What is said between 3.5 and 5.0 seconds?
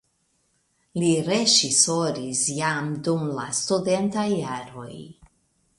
studentaj jaroj.